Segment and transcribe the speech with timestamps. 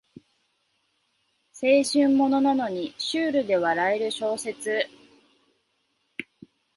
[1.83, 4.87] 青春ものなのにシュールで笑える小説